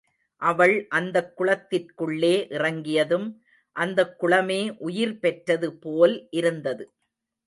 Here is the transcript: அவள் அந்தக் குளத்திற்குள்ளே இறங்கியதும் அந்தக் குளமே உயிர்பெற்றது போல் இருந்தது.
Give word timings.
அவள் 0.41 0.87
அந்தக் 0.89 1.33
குளத்திற்குள்ளே 1.37 2.31
இறங்கியதும் 2.51 3.27
அந்தக் 3.75 4.15
குளமே 4.19 4.59
உயிர்பெற்றது 4.81 5.69
போல் 5.79 6.27
இருந்தது. 6.31 6.85